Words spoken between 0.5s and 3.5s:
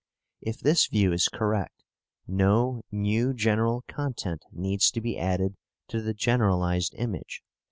this view is correct, no new